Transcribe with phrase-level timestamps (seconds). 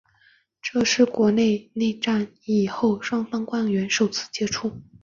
[0.63, 4.73] 这是国共内战以后双方官员首次接触。